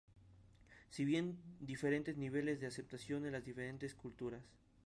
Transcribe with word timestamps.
Si 0.89 1.05
bien 1.05 1.35
tiene 1.37 1.45
diferentes 1.59 2.17
niveles 2.17 2.59
de 2.59 2.65
aceptación 2.65 3.27
en 3.27 3.33
las 3.33 3.45
diferentes 3.45 3.93
culturas. 3.93 4.41